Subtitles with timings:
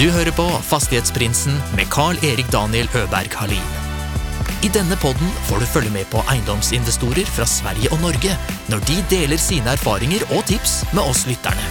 [0.00, 3.72] Du hører på Fastighetsprinsen med Carl-Erik Daniel Øberg Halin.
[4.64, 8.32] I denne podden får du følge med på eiendomsinvestorer fra Sverige og Norge
[8.72, 11.66] når de deler sine erfaringer og tips med oss lytterne.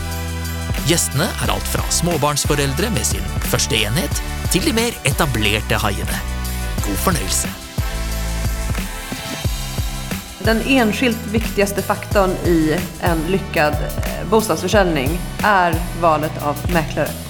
[0.86, 4.22] Gjestene er alt fra småbarnsforeldre med sin første enhet,
[4.54, 6.20] til de mer etablerte haiene.
[6.86, 7.50] God fornøyelse.
[10.46, 12.78] Den enskilt viktigaste faktorn i
[13.10, 17.29] en lyckad eh, bostadsförsäljning är valet av mäklare.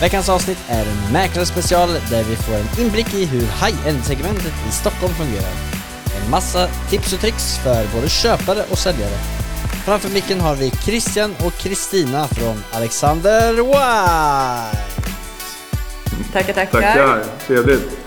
[0.00, 5.14] Veckans avsnitt är en mäklarspecial där vi får en inblick i hur high-end-segmentet i Stockholm
[5.14, 5.52] fungerar.
[6.22, 9.18] En massa tips och tricks för både köpare och säljare.
[9.84, 14.78] Framför micken har vi Christian och Kristina från Alexander White.
[16.32, 16.80] Tackar, tackar.
[16.82, 18.06] Tackar, trevligt.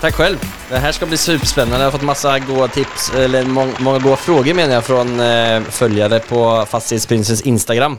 [0.00, 0.36] Tack själv.
[0.68, 1.78] Det här ska bli superspännande.
[1.78, 5.62] Jag har fått massa goda tips, eller må många goda frågor menar jag, från eh,
[5.62, 7.98] följare på Fastighetsprinsens Instagram.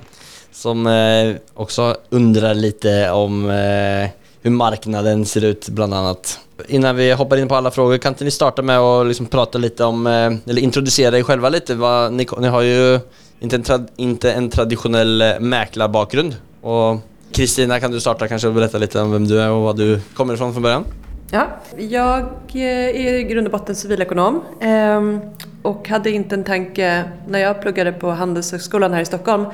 [0.53, 4.09] Som eh, också undrar lite om eh,
[4.41, 6.39] hur marknaden ser ut bland annat.
[6.67, 9.57] Innan vi hoppar in på alla frågor, kan inte ni starta med att liksom prata
[9.57, 10.11] lite om, eh,
[10.49, 11.75] eller introducera er själva lite?
[12.11, 12.99] Ni, ni har ju
[13.39, 16.35] inte en, trad, inte en traditionell eh, mäklarbakgrund.
[16.61, 16.99] Och
[17.31, 19.99] Kristina, kan du starta kanske och berätta lite om vem du är och var du
[20.13, 20.85] kommer ifrån från början?
[21.31, 22.19] Ja, jag
[22.53, 25.21] eh, är i grund och botten civilekonom ehm,
[25.61, 29.45] och hade inte en tanke när jag pluggade på Handelshögskolan här i Stockholm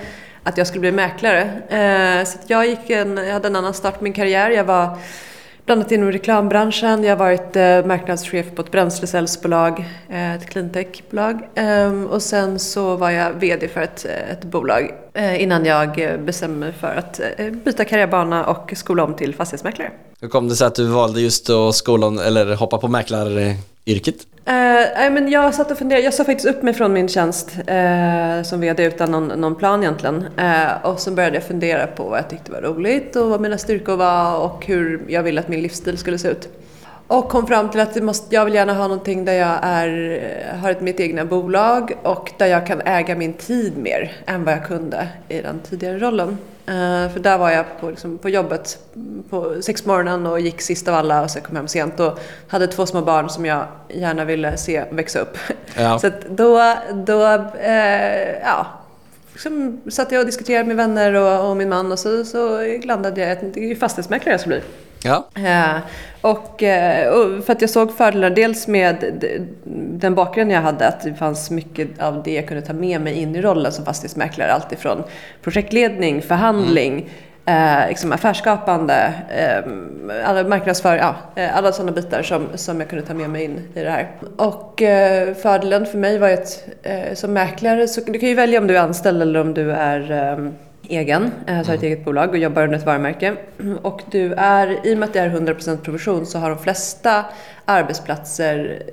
[0.44, 1.42] att jag skulle bli mäklare.
[1.70, 4.50] Eh, så jag, gick en, jag hade en annan start på min karriär.
[4.50, 4.98] Jag var
[5.66, 7.04] bland annat inom reklambranschen.
[7.04, 11.50] Jag har varit eh, marknadschef på ett bränslecellsbolag, eh, ett cleantechbolag.
[11.56, 14.92] Ehm, och sen så var jag VD för ett, ett bolag
[15.38, 17.20] innan jag bestämde mig för att
[17.66, 19.92] byta karriärbana och skola om till fastighetsmäklare.
[20.22, 22.88] Hur kom det sig att du valde just att skolan eller hoppa på
[23.90, 24.28] yrket?
[24.50, 26.04] Uh, men jag satt och funderade.
[26.04, 29.84] Jag sa faktiskt upp mig från min tjänst uh, som VD utan någon, någon plan
[29.84, 30.16] egentligen.
[30.40, 33.58] Uh, och så började jag fundera på vad jag tyckte var roligt och vad mina
[33.58, 36.50] styrkor var och hur jag ville att min livsstil skulle se ut.
[37.08, 40.72] Och kom fram till att måste, jag vill gärna ha någonting där jag är, har
[40.72, 44.66] ett, mitt egna bolag och där jag kan äga min tid mer än vad jag
[44.66, 46.38] kunde i den tidigare rollen.
[46.69, 48.80] Uh, för där var jag på, liksom, på jobbet
[49.30, 52.68] på sex morgonen och gick sist av alla och så kom hem sent och hade
[52.68, 55.38] två små barn som jag gärna ville se växa upp.
[55.75, 56.00] Ja.
[56.02, 58.68] så då, då uh, ja,
[59.34, 63.22] liksom satt jag och diskuterade med vänner och, och min man och så, så landade
[63.22, 64.62] jag det är fastighetsmäklare jag ska bli.
[65.04, 65.28] Ja.
[65.38, 65.82] Uh,
[66.22, 66.64] och,
[67.14, 69.26] och, för att jag såg fördelar dels med
[70.00, 73.14] den bakgrunden jag hade, att det fanns mycket av det jag kunde ta med mig
[73.14, 74.52] in i rollen som fastighetsmäklare.
[74.52, 75.04] Allt ifrån
[75.42, 77.10] projektledning, förhandling,
[77.46, 77.82] mm.
[77.82, 81.16] eh, liksom affärsskapande, eh, alla marknadsför, ja,
[81.54, 84.08] alla sådana bitar som, som jag kunde ta med mig in i det här.
[84.38, 88.60] Och eh, fördelen för mig var att eh, som mäklare, så du kan ju välja
[88.60, 90.54] om du är anställd eller om du är ehm,
[90.89, 93.35] egen, så har ett eget bolag och jobbar under ett varumärke.
[93.81, 97.25] Och du är, i och med att det är 100% provision så har de flesta
[97.66, 98.83] arbetsplatser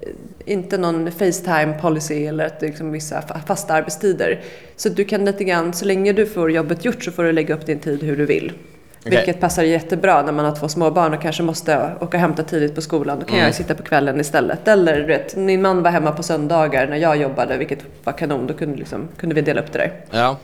[0.44, 4.40] inte någon Facetime policy eller att liksom vissa fasta arbetstider.
[4.76, 7.54] Så du kan lite grann, så länge du får jobbet gjort så får du lägga
[7.54, 8.52] upp din tid hur du vill.
[9.06, 9.16] Okay.
[9.16, 12.74] Vilket passar jättebra när man har två småbarn och kanske måste åka och hämta tidigt
[12.74, 13.18] på skolan.
[13.18, 13.46] Då kan mm.
[13.46, 14.68] jag sitta på kvällen istället.
[14.68, 18.46] Eller vet, min man var hemma på söndagar när jag jobbade, vilket var kanon.
[18.46, 19.92] Då kunde, liksom, kunde vi dela upp det där.
[20.10, 20.36] Ja.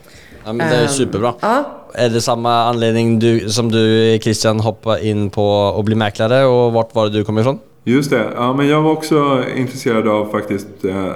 [0.44, 1.28] Ja, men det är superbra.
[1.28, 1.64] Um, ja.
[1.94, 6.72] Är det samma anledning du, som du Christian hoppade in på att bli mäklare och
[6.72, 7.58] vart var det du kom ifrån?
[7.84, 11.12] Just det, ja men jag var också intresserad av faktiskt eh,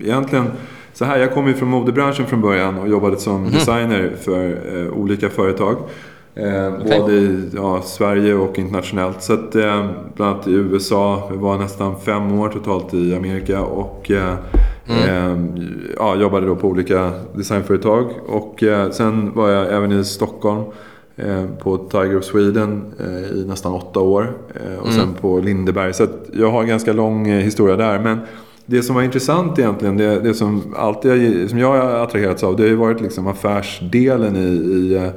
[0.00, 0.50] egentligen
[0.92, 3.52] så här, jag kom ju från modebranschen från början och jobbade som mm.
[3.52, 5.76] designer för eh, olika företag.
[6.36, 7.00] Eh, okay.
[7.00, 9.22] Både i ja, Sverige och internationellt.
[9.22, 13.62] Så att, eh, bland annat i USA, jag var nästan fem år totalt i Amerika.
[13.62, 14.34] Och eh,
[14.88, 15.04] Mm.
[15.08, 15.62] Eh,
[15.96, 18.10] ja, jobbade då på olika designföretag.
[18.26, 20.62] Och eh, sen var jag även i Stockholm
[21.16, 22.84] eh, på Tiger of Sweden
[23.34, 24.32] i nästan åtta år.
[24.80, 24.98] och mm.
[24.98, 25.94] sen på Lindeberg.
[25.94, 27.98] Så jag har en ganska lång historia där.
[27.98, 28.18] Men
[28.66, 32.62] det som var intressant egentligen, det, det som alltid som jag har attraherats av, det
[32.62, 35.10] har ju varit liksom affärsdelen i, i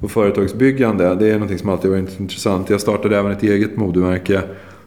[0.00, 1.14] och företagsbyggande.
[1.14, 2.70] Det är något som alltid varit intressant.
[2.70, 4.42] Jag startade även ett eget modemärke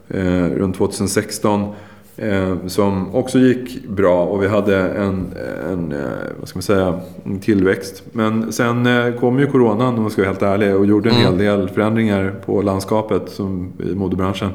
[0.08, 1.74] eh, runt 2016.
[2.18, 5.34] Eh, som också gick bra och vi hade en,
[5.72, 6.00] en, eh,
[6.40, 8.04] vad ska man säga, en tillväxt.
[8.12, 11.16] Men sen eh, kom ju coronan om man ska vara helt ärlig och gjorde en
[11.16, 11.28] mm.
[11.28, 14.50] hel del förändringar på landskapet som i modebranschen.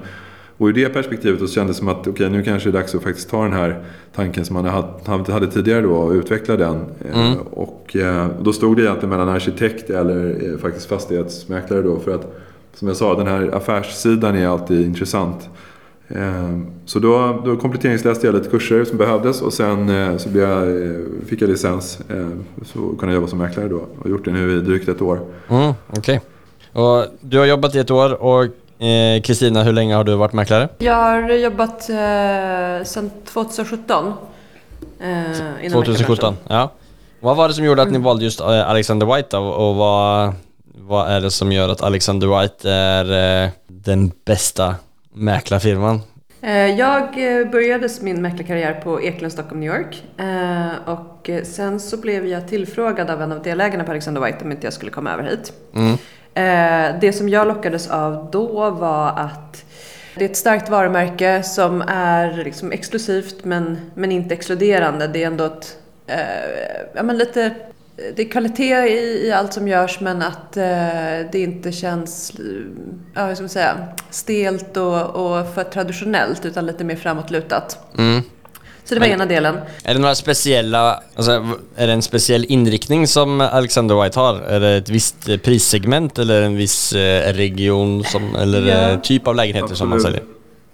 [0.58, 2.94] Och ur det perspektivet så kändes det som att okay, nu kanske det är dags
[2.94, 3.82] att faktiskt ta den här
[4.14, 4.64] tanken som man
[5.26, 6.84] hade tidigare då och utveckla den.
[7.14, 7.38] Mm.
[7.38, 7.96] Och
[8.40, 12.34] då stod det egentligen mellan arkitekt eller faktiskt fastighetsmäklare då för att
[12.74, 15.48] som jag sa, den här affärssidan är alltid intressant.
[16.08, 20.48] Eh, Så då, då kompletteringsläste jag lite kurser som behövdes och sen eh, så blev
[20.48, 20.96] jag, eh,
[21.26, 22.28] fick jag licens eh,
[22.64, 25.20] så kunde jag jobba som mäklare då och gjort det nu i drygt ett år.
[25.48, 26.20] Mm, Okej.
[26.72, 28.46] Och du har jobbat i ett år och
[28.78, 30.68] eh, Kristina, hur länge har du varit mäklare?
[30.78, 34.12] Jag har jobbat eh, sedan 2017.
[35.00, 36.36] Eh, inom 2017?
[36.48, 36.72] Ja.
[37.20, 39.42] Vad var det som gjorde att ni valde just eh, Alexander White då?
[39.42, 40.32] Och vad,
[40.74, 44.74] vad är det som gör att Alexander White är eh, den bästa
[45.12, 46.00] mäklarfirman?
[46.42, 51.80] Eh, Jag eh, började min mäklarkarriär på Eklund Stockholm New York eh, och eh, sen
[51.80, 54.90] så blev jag tillfrågad av en av delägarna på Alexander White om inte jag skulle
[54.90, 55.52] komma över hit.
[55.74, 55.96] Mm.
[56.38, 59.64] Eh, det som jag lockades av då var att
[60.14, 65.06] det är ett starkt varumärke som är liksom exklusivt men, men inte exkluderande.
[65.06, 66.16] Det är ändå ett, eh,
[66.94, 67.54] ja men lite,
[68.16, 72.32] det är kvalitet i, i allt som görs men att eh, det inte känns,
[73.14, 77.78] ja hur ska man säga, stelt och, och för traditionellt utan lite mer framåtlutat.
[77.98, 78.22] Mm.
[78.88, 79.56] Så det var Men- ena delen.
[79.84, 81.46] Är det några speciella, alltså,
[81.76, 84.34] är det en speciell inriktning som Alexander White har?
[84.40, 88.90] Är det ett visst eh, prissegment eller en viss eh, region som, eller Ja.
[88.90, 90.16] eh, typ av lägenheter som man Absolut.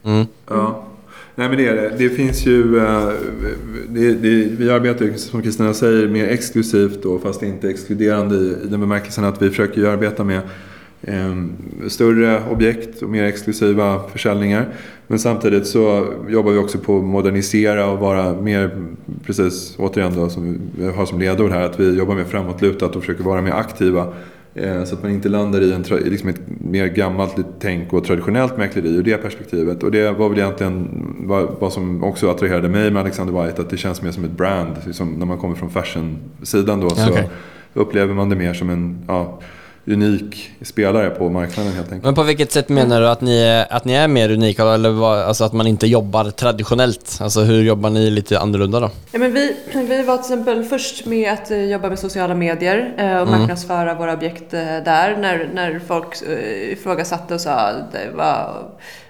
[0.04, 0.14] säljer?
[0.16, 0.26] Mm.
[0.48, 0.84] Ja.
[1.36, 1.92] Nej men det är det.
[1.98, 2.80] Det finns ju,
[3.88, 4.28] det, det,
[4.58, 8.80] vi arbetar ju som Kristina säger mer exklusivt då fast inte exkluderande i, i den
[8.80, 10.40] bemärkelsen att vi försöker ju arbeta med
[11.88, 14.68] större objekt och mer exklusiva försäljningar.
[15.06, 18.70] Men samtidigt så jobbar vi också på att modernisera och vara mer,
[19.26, 23.02] precis återigen då som vi har som ledord här, att vi jobbar mer framåtlutat och
[23.02, 24.12] försöker vara mer aktiva.
[24.54, 28.58] Eh, Så att man inte landar i en, liksom ett mer gammalt tänk och traditionellt
[28.58, 29.82] mäkleri ur det perspektivet.
[29.82, 30.88] Och det var väl egentligen
[31.60, 33.62] vad, som också attraherade mig med Alexander White.
[33.62, 34.76] Att det känns mer som ett brand.
[34.86, 37.30] Liksom när man kommer från fashion-sidan då så Okej.
[37.74, 39.40] upplever man det mer som en ja,
[39.86, 42.04] unik spelare på marknaden helt enkelt.
[42.04, 44.64] Men på vilket sätt menar du att ni är, att ni är mer unika?
[44.64, 47.18] Eller vad, alltså att man inte jobbar traditionellt?
[47.20, 48.90] Alltså hur jobbar ni lite annorlunda då?
[49.12, 52.94] Ja, men vi, vi var till exempel först med att eh, jobba med sociala medier
[52.96, 57.92] eh, och marknadsföra våra objekt eh, där när, när folk eh, ifrågasatte och sa att
[57.92, 58.62] det var,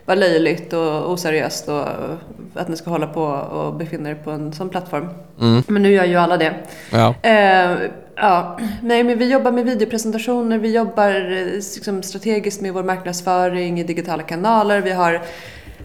[0.05, 1.85] var löjligt och oseriöst och
[2.55, 5.09] att ni ska hålla på och befinna er på en sån plattform.
[5.67, 6.55] Men nu gör ju alla det.
[6.91, 7.15] Ja.
[7.23, 7.77] Eh,
[8.17, 13.81] ja, nej men vi jobbar med videopresentationer, vi jobbar eh, liksom strategiskt med vår marknadsföring
[13.81, 14.81] i digitala kanaler.
[14.81, 15.23] Vi har,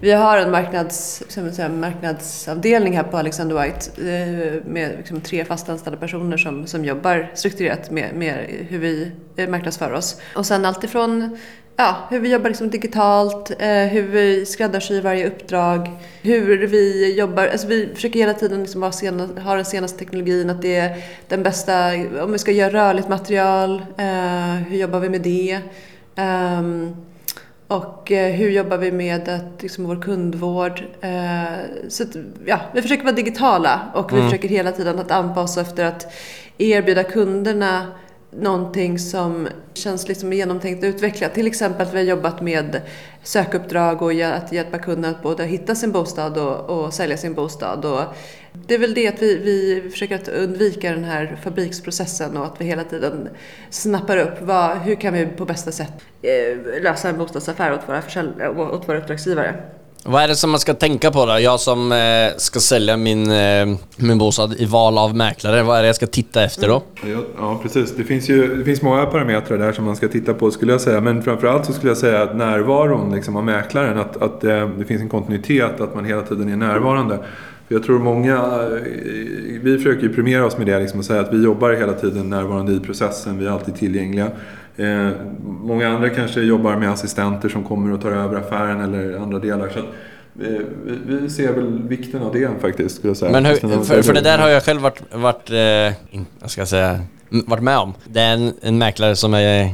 [0.01, 5.45] vi har en marknads, liksom, säga, marknadsavdelning här på Alexander White eh, med liksom tre
[5.45, 8.35] fastanställda personer som, som jobbar strukturerat med, med
[8.69, 10.21] hur vi eh, marknadsför oss.
[10.35, 11.37] Och sen alltifrån
[11.79, 15.89] ja, hur vi jobbar liksom digitalt, eh, hur vi skräddarsyr varje uppdrag,
[16.21, 17.47] hur vi jobbar.
[17.47, 20.97] Alltså vi försöker hela tiden liksom ha, sena, ha den senaste teknologin, att det är
[21.27, 21.93] den bästa,
[22.23, 25.59] om vi ska göra rörligt material, eh, hur jobbar vi med det?
[26.15, 26.95] Ehm,
[27.67, 30.83] och eh, hur jobbar vi med att, liksom, vår kundvård?
[31.87, 32.15] Så att,
[32.45, 36.13] ja, vi försöker vara digitala och vi försöker hela tiden att anpassa efter att
[36.57, 37.85] erbjuda kunderna
[38.31, 41.33] någonting som känns liksom genomtänkt och utvecklat.
[41.33, 42.81] Till exempel att vi har jobbat med
[43.23, 47.85] sökuppdrag och att hjälpa kunden att både hitta sin bostad och, och sälja sin bostad.
[47.85, 48.01] Och
[48.53, 52.61] det är väl det att vi, vi försöker att undvika den här fabriksprocessen och att
[52.61, 53.29] vi hela tiden
[53.69, 58.71] snappar upp vad, hur kan vi på bästa sätt eh, lösa en bostadsaffär åt våra,
[58.71, 59.63] åt våra uppdragsgivare.
[60.03, 61.39] Vad är det som man ska tänka på då?
[61.39, 63.67] Jag som eh, ska sälja min, eh,
[63.97, 66.83] min bostad i val av mäklare, vad är det jag ska titta efter då?
[67.05, 67.95] Ja, ja, precis.
[67.95, 70.81] Det finns ju det finns många parametrar där som man ska titta på skulle jag
[70.81, 71.01] säga.
[71.01, 74.85] Men framförallt så skulle jag säga att närvaron liksom, av mäklaren, att, att eh, det
[74.85, 77.17] finns en kontinuitet, att man hela tiden är närvarande.
[77.67, 81.21] För jag tror många, eh, vi försöker ju premiera oss med det liksom, och säga
[81.21, 84.31] att vi jobbar hela tiden närvarande i processen, vi är alltid tillgängliga.
[84.79, 85.11] Eh,
[85.43, 89.69] många andra kanske jobbar med assistenter som kommer och tar över affären eller andra delar.
[89.69, 89.85] Så att,
[90.41, 90.65] eh,
[91.05, 93.31] vi, ser väl vikten av det faktiskt, skulle jag säga.
[93.31, 96.67] Men hur, för, för det där har jag själv varit, varit eh, vad ska jag
[96.67, 97.93] säga, varit med om.
[98.05, 99.73] Det är en, en mäklare som är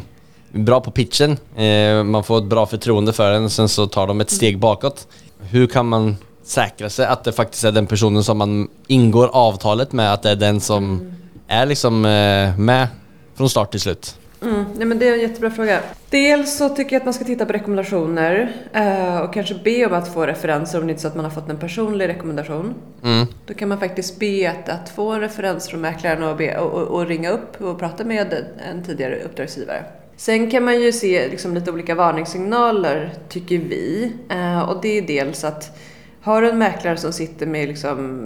[0.51, 4.21] bra på pitchen, eh, man får ett bra förtroende för den, sen så tar de
[4.21, 5.07] ett steg bakåt.
[5.39, 9.91] Hur kan man säkra sig att det faktiskt är den personen som man ingår avtalet
[9.91, 11.13] med, att det är den som
[11.47, 12.87] är liksom eh, med
[13.35, 14.15] från start till slut?
[14.41, 15.79] Mm, nej men det är en jättebra fråga.
[16.09, 19.93] Dels så tycker jag att man ska titta på rekommendationer eh, och kanske be om
[19.93, 22.73] att få referenser om det inte är så att man har fått en personlig rekommendation.
[23.03, 23.27] Mm.
[23.45, 26.71] Då kan man faktiskt be att, att få en referens från mäklaren och, be, och,
[26.71, 29.83] och, och ringa upp och prata med en tidigare uppdragsgivare.
[30.17, 34.11] Sen kan man ju se liksom lite olika varningssignaler, tycker vi.
[34.29, 35.77] Eh, och det är dels att
[36.21, 38.21] har du en mäklare som sitter med liksom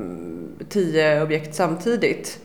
[0.69, 2.39] tio objekt samtidigt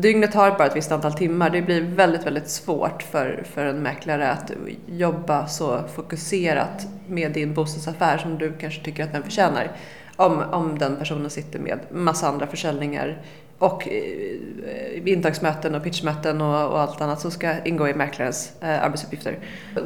[0.00, 1.50] dygnet har bara ett visst antal timmar.
[1.50, 4.50] Det blir väldigt, väldigt svårt för, för en mäklare att
[4.86, 9.70] jobba så fokuserat med din bostadsaffär som du kanske tycker att den förtjänar.
[10.16, 13.22] Om, om den personen sitter med massa andra försäljningar
[13.58, 18.84] och eh, intagsmöten och pitchmöten och, och allt annat som ska ingå i mäklarens eh,
[18.84, 19.38] arbetsuppgifter.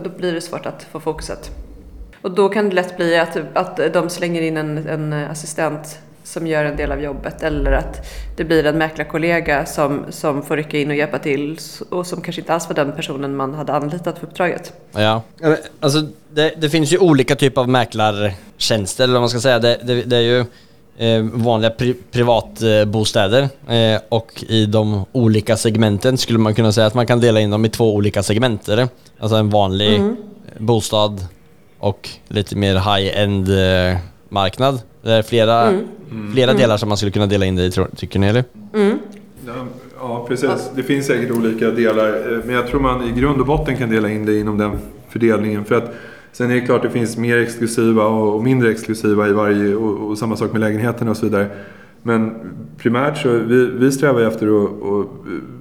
[0.04, 1.50] Då blir det svårt att få fokuset.
[2.22, 6.46] Och då kan det lätt bli att, att de slänger in en, en assistent som
[6.46, 10.78] gör en del av jobbet eller att det blir en mäklarkollega som, som får rycka
[10.78, 11.58] in och hjälpa till
[11.90, 14.72] och som kanske inte alls var den personen man hade anlitat för uppdraget.
[14.92, 15.22] Ja,
[15.80, 19.58] alltså det, det finns ju olika typer av mäklartjänster eller vad man ska säga.
[19.58, 20.44] Det, det, det är ju
[20.96, 26.94] eh, vanliga pri, privatbostäder eh, och i de olika segmenten skulle man kunna säga att
[26.94, 28.88] man kan dela in dem i två olika segmenter.
[29.18, 30.16] Alltså en vanlig mm.
[30.58, 31.26] bostad
[31.78, 33.98] och lite mer high-end eh,
[34.28, 34.80] marknad.
[35.02, 36.32] Det är flera, mm.
[36.32, 36.60] flera mm.
[36.60, 38.44] delar som man skulle kunna dela in det i, tycker ni eller?
[38.74, 38.98] Mm.
[39.46, 39.52] Ja,
[39.98, 40.70] ja, precis.
[40.76, 42.08] Det finns säkert olika delar.
[42.08, 44.78] Eh, men jag tror man i grund och botten kan dela in det inom den
[45.10, 45.64] fördelningen.
[45.64, 45.94] För att
[46.32, 50.10] Sen är det klart att det finns mer exklusiva och mindre exklusiva i varje och,
[50.10, 51.46] och samma sak med lägenheterna och så vidare.
[52.02, 52.34] Men
[52.78, 55.06] primärt så vi, vi strävar efter att, och,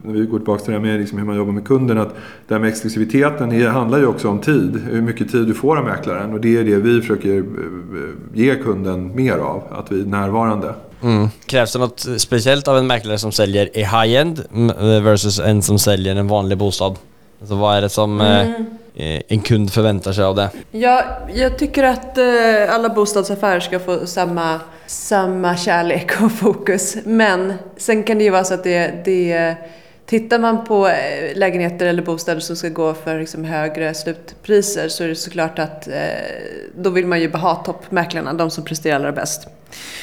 [0.03, 2.15] när vi går tillbaka till det här med liksom hur man jobbar med kunden, att
[2.47, 4.81] det här med exklusiviteten det handlar ju också om tid.
[4.91, 7.43] Hur mycket tid du får av mäklaren och det är det vi försöker eh,
[8.33, 10.73] ge kunden mer av, att vi är närvarande.
[11.03, 11.27] Mm.
[11.45, 14.43] Krävs det något speciellt av en mäklare som säljer i high-end
[15.03, 16.95] versus en som säljer en vanlig bostad?
[17.39, 18.65] Alltså vad är det som eh, mm.
[19.27, 20.49] en kund förväntar sig av det?
[20.71, 22.25] Ja, jag tycker att eh,
[22.75, 24.59] alla bostadsaffärer ska få samma
[24.91, 26.97] samma kärlek och fokus.
[27.03, 29.55] Men sen kan det ju vara så att det, det
[30.05, 35.03] Tittar man på eh, lägenheter eller bostäder som ska gå för liksom högre slutpriser så
[35.03, 35.93] är det såklart att eh,
[36.75, 39.47] då vill man ju bara ha toppmäklarna, de som presterar allra bäst.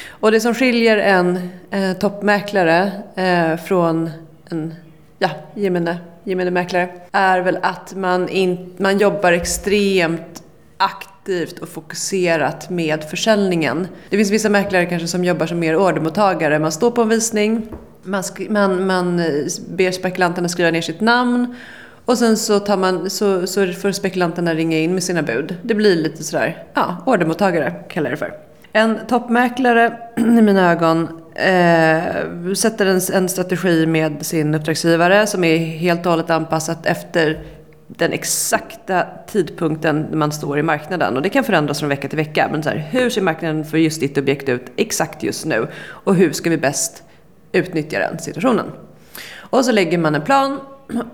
[0.08, 4.10] Och det som skiljer en eh, toppmäklare eh, från
[4.50, 4.74] en
[5.18, 10.42] ja, gemene, gemene mäklare är väl att man, in, man jobbar extremt
[10.76, 13.88] aktivt aktivt och fokuserat med försäljningen.
[14.10, 16.58] Det finns vissa mäklare kanske som jobbar som mer ordermottagare.
[16.58, 17.68] Man står på en visning,
[18.02, 19.16] man, man, man
[19.68, 21.54] ber spekulanterna skriva ner sitt namn
[22.04, 25.56] och sen så, tar man, så, så får spekulanterna ringa in med sina bud.
[25.62, 28.32] Det blir lite sådär, ja, ordermottagare kallar jag det för.
[28.72, 35.56] En toppmäklare i mina ögon eh, sätter en, en strategi med sin uppdragsgivare som är
[35.56, 37.44] helt och hållet anpassat efter
[37.88, 41.16] den exakta tidpunkten man står i marknaden.
[41.16, 42.48] Och det kan förändras från vecka till vecka.
[42.52, 45.68] Men så här, hur ser marknaden för just ditt objekt ut exakt just nu?
[45.86, 47.02] Och hur ska vi bäst
[47.52, 48.66] utnyttja den situationen?
[49.36, 50.60] Och så lägger man en plan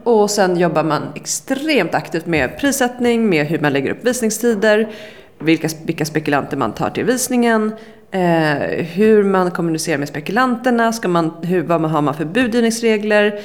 [0.05, 4.89] och sen jobbar man extremt aktivt med prissättning, med hur man lägger upp visningstider,
[5.39, 7.73] vilka, vilka spekulanter man tar till visningen,
[8.11, 13.41] eh, hur man kommunicerar med spekulanterna, ska man, hur, vad man har man för budgivningsregler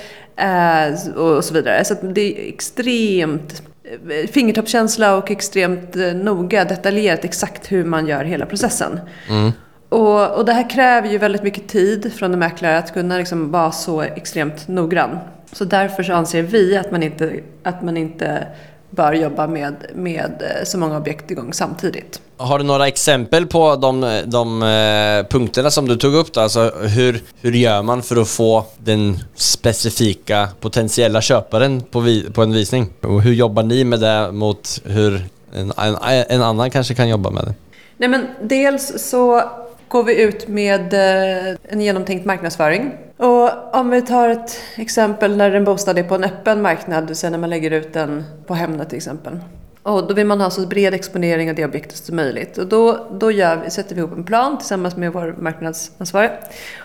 [1.16, 1.86] och så vidare.
[1.86, 8.24] Så det är extremt eh, fingertoppskänsla och extremt eh, noga detaljerat exakt hur man gör
[8.24, 9.00] hela processen.
[9.30, 9.52] Mm.
[9.90, 13.52] Och, och det här kräver ju väldigt mycket tid från en mäklare att kunna liksom
[13.52, 15.20] vara så extremt noggrann.
[15.52, 18.48] Så därför så anser vi att man inte, att man inte
[18.90, 22.22] bör jobba med, med eh, så många objekt igång samtidigt.
[22.38, 26.42] Har du några exempel på de, de eh, punkterna som du tog upp då?
[26.42, 32.44] Alltså hur, hur gör man för att få den specifika potentiella köparen på, vi, på
[32.44, 32.90] en visning?
[33.02, 35.96] Och hur jobbar ni med det mot hur en, en,
[36.30, 37.54] en annan kanske kan jobba med det?
[37.98, 39.44] Nej men dels så
[39.90, 42.92] går vi ut med eh, en genomtänkt marknadsföring.
[43.18, 47.24] Och om vi tar ett exempel när en bostad är på en öppen marknad, det
[47.24, 49.40] vill när man lägger ut den på Hemnet till exempel.
[49.84, 52.58] Och då vill man ha så bred exponering av det objektet som möjligt.
[52.58, 56.30] Och då, då gör vi, sätter vi ihop en plan tillsammans med vår marknadsansvarig.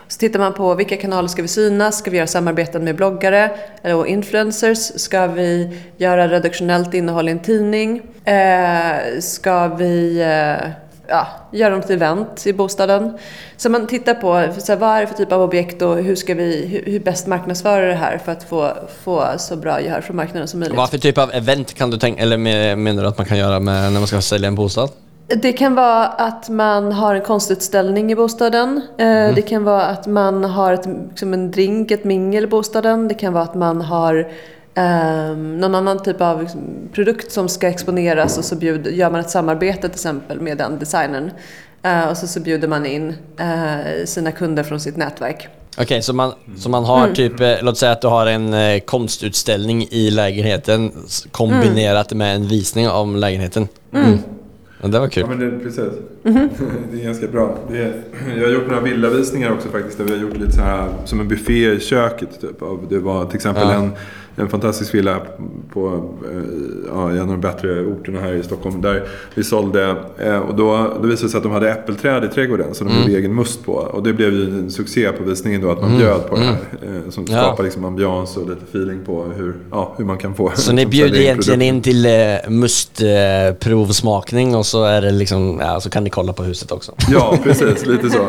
[0.09, 1.99] Så tittar man på vilka kanaler ska vi synas?
[1.99, 3.51] Ska vi göra samarbeten med bloggare
[3.83, 4.79] och influencers?
[4.79, 8.03] Ska vi göra redaktionellt innehåll i en tidning?
[8.25, 10.71] Eh, ska vi eh,
[11.07, 13.19] ja, göra dem till event i bostaden.
[13.57, 16.15] Så man tittar på så här, vad är det för typ av objekt och hur
[16.15, 20.01] ska vi hur, hur bäst marknadsföra det här för att få, få så bra gehör
[20.01, 20.77] från marknaden som möjligt.
[20.77, 22.37] Vad för typ av event kan du tänka, eller
[22.77, 24.91] menar du att man kan göra med, när man ska sälja en bostad?
[25.27, 28.81] Det kan vara att man har en konstutställning i bostaden.
[28.99, 29.35] Mm.
[29.35, 33.09] Det kan vara att man har ett, liksom en drink, ett mingel i bostaden.
[33.09, 34.29] Det kan vara att man har
[34.77, 36.61] Um, någon annan typ av liksom,
[36.93, 40.79] produkt som ska exponeras och så bjud, gör man ett samarbete till exempel med den
[40.79, 41.31] designern.
[41.87, 45.49] Uh, och så, så bjuder man in uh, sina kunder från sitt nätverk.
[45.75, 47.15] Okej, okay, så, man, så man har mm.
[47.15, 50.93] typ, eh, låt säga att du har en eh, konstutställning i lägenheten
[51.31, 52.19] kombinerat mm.
[52.19, 53.69] med en visning om lägenheten.
[53.93, 54.07] Mm.
[54.07, 54.19] mm.
[54.83, 55.25] Ja, det var kul.
[55.29, 55.93] Ja, men det, precis.
[56.93, 57.59] det är ganska bra.
[57.71, 58.03] Det är,
[58.37, 59.99] jag har gjort några villavisningar också faktiskt.
[59.99, 62.41] Där vi har gjort lite så här, som en buffé i köket.
[62.41, 63.75] Typ, av, det var till exempel Ja.
[63.75, 63.93] en,
[64.37, 65.21] en fantastisk villa
[65.73, 66.43] på eh,
[66.95, 68.81] ja, en av de bättre orterna här i Stockholm.
[68.83, 69.03] Där
[69.35, 72.75] vi sålde, eh, och då, då visade det sig att de hade äppelträd i trädgården.
[72.75, 73.07] Som de Mm.
[73.07, 73.73] gjorde egen must på.
[73.73, 76.57] Och det blev ju en succé på visningen då att man bjöd på det här.
[76.83, 77.43] Eh, som Ja.
[77.43, 80.87] skapar liksom ambians och lite feeling på hur, ja, hur man kan få Så ni
[80.97, 82.13] bjuder egentligen in till eh,
[82.49, 86.93] mustprovsmakning och så är det liksom, ja, så kan ni kolla på huset också.
[87.09, 87.87] Ja, precis.
[87.87, 88.19] Lite så.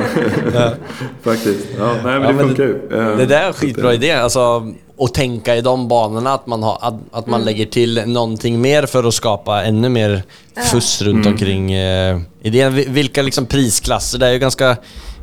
[1.24, 1.67] Faktiskt.
[1.79, 2.75] Ja, nej, men Ja, det men funkar ju.
[2.91, 4.12] Eh, Det där är en skitbra idé.
[4.12, 4.67] Alltså,
[4.99, 8.85] att tänka i de banorna, att man, har, att, att man lägger till någonting mer
[8.85, 10.23] för att skapa ännu mer
[10.71, 12.73] fuss runt omkring eh, idén.
[12.73, 14.19] Vi- Vilka liksom prisklasser?
[14.19, 14.77] Det är ju ganska...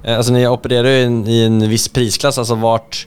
[0.05, 2.39] Eh, alltså ni opererar ju i en, i en viss prisklass.
[2.39, 3.07] Alltså vart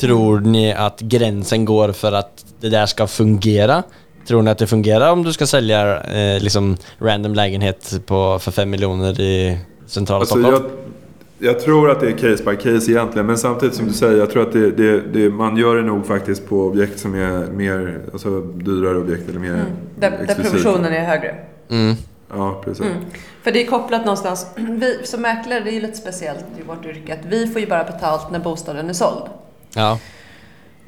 [0.00, 3.82] tror ni att gränsen går för att det där ska fungera?
[4.28, 8.50] Tror ni att det fungerar om du ska sälja eh, liksom random lägenhet på, för
[8.50, 10.64] fem miljoner i centrala Alltså, Stockholm?
[10.64, 10.93] jag,
[11.38, 13.26] jag tror att det är case by case egentligen.
[13.26, 16.06] Men samtidigt som du säger, jag tror att det, det, det, man gör det nog
[16.06, 19.64] faktiskt på objekt som är mer, alltså dyrare objekt eller mer
[19.98, 20.50] Där, där exklusivt.
[20.50, 21.34] provisionen är högre.
[21.70, 21.94] Mm.
[22.34, 22.86] Ja, precis.
[23.42, 24.46] För det är kopplat någonstans.
[24.56, 27.66] Vi som mäklare, det är ju lite speciellt i vårt yrke, att vi får ju
[27.66, 29.22] bara betalt när bostaden är såld.
[29.74, 29.98] Ja.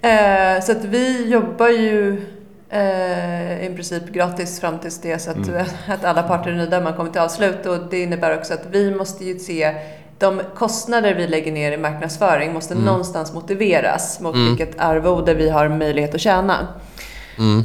[0.08, 2.22] Eh, så att vi jobbar ju
[2.70, 5.48] eh, i princip gratis fram tills det så att,
[5.88, 7.66] att alla parter är nöjda man kommer till avslut.
[7.66, 9.74] Och det innebär också att vi måste ju se
[10.18, 15.68] de kostnader vi lägger ner i marknadsföring måste någonstans motiveras mot vilket arvode vi har
[15.68, 16.68] möjlighet att tjäna.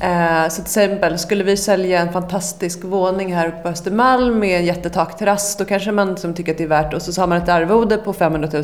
[0.01, 4.59] Eh, Så till exempel, skulle vi sälja en fantastisk våning här uppe på Östermalm med
[4.59, 7.37] en jättetakterrass, då kanske man som tycker att det är värt, och så har man
[7.37, 8.63] ett arvode på 500 000,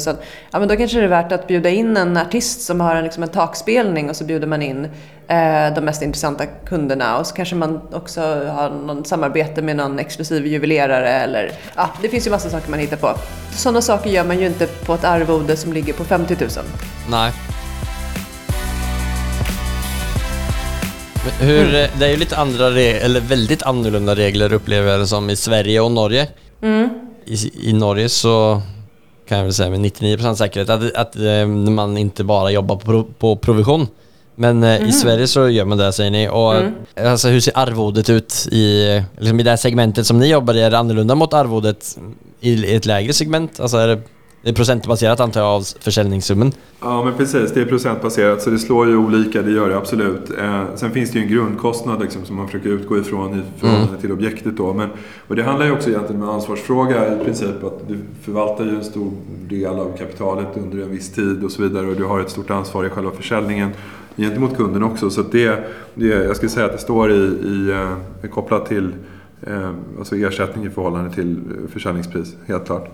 [0.52, 3.04] ja men då kanske det är värt att bjuda in en artist som har en,
[3.04, 4.86] liksom en takspelning och så bjuder man in
[5.28, 10.00] eh, de mest intressanta kunderna och så kanske man också har någon samarbete med någon
[10.00, 13.10] exklusiv juvelerare eller, ja det finns ju massa saker man hittar på.
[13.52, 16.50] Sådana saker gör man ju inte på ett arvode som ligger på 50 000.
[17.10, 17.32] Nej.
[21.40, 25.30] Hur, eh, Det är ju lite andra eller väldigt annorlunda regler upplever jag det som
[25.30, 26.28] i Sverige och Norge.
[27.26, 28.62] I, I Norge så
[29.28, 33.04] kan jag väl säga med 99% säkerhet att, att eh, man inte bara jobbar på,
[33.20, 33.88] på provision.
[34.36, 36.30] Men eh, i Sverige så gör man det säger ni.
[36.30, 36.54] Och,
[37.06, 40.62] alltså, hur ser arvodet ut i, liksom i det här segmentet som ni jobbar i?
[40.62, 41.98] Är det annorlunda mot arvodet
[42.42, 43.60] i ett lägre segment?
[43.60, 44.02] Alltså är det,
[44.48, 46.52] det är procentbaserat antar jag av försäljningssumman?
[46.82, 47.54] Ja, men precis.
[47.54, 50.32] Det är procentbaserat så det slår ju olika, det gör det absolut.
[50.40, 54.02] Eh, sen finns det ju en grundkostnad liksom, som man försöker utgå ifrån i förhållande
[54.02, 54.58] till objektet.
[54.58, 54.74] Då.
[54.74, 54.90] Men,
[55.28, 57.64] och det handlar ju också egentligen om en ansvarsfråga i princip.
[57.64, 59.12] Att du förvaltar ju en stor
[59.50, 61.88] del av kapitalet under en viss tid och så vidare.
[61.88, 63.70] Och du har ett stort ansvar i själva försäljningen
[64.16, 65.10] gentemot kunden också.
[65.10, 67.88] Så det, det, jag skulle säga att det står i, i,
[68.24, 68.94] eh, kopplat till
[69.48, 72.90] eh, alltså ersättning i förhållande till eh, försäljningspris, helt klart.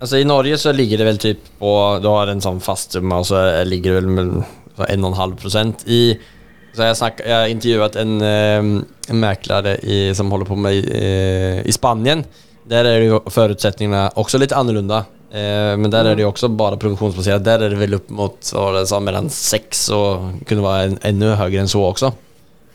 [0.00, 3.18] Alltså i Norge så ligger det väl typ på, du har en sån fast summa
[3.18, 4.44] och så ligger det väl med
[4.88, 6.18] en och en halv procent i
[6.72, 10.74] så jag, snack, jag har intervjuat en, ehm, en mäklare i, som håller på med
[10.74, 12.24] i, i Spanien.
[12.64, 14.96] Där är ju förutsättningarna också lite annorlunda.
[15.30, 17.44] Eh, men där är det ju också bara provisionsbaserat.
[17.44, 20.82] Där är det väl upp mot, vad var det, sa, mellan 6 och kunde vara
[20.82, 22.12] en, ännu högre än så också.